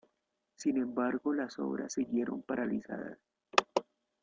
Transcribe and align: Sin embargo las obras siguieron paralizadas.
Sin 0.55 0.77
embargo 0.79 1.31
las 1.31 1.59
obras 1.59 1.93
siguieron 1.93 2.41
paralizadas. 2.41 3.19